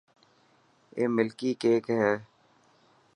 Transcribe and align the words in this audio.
اي 0.95 1.03
ملڪي 1.15 1.51
ڪيڪ 1.61 1.85
هي. 1.99 2.13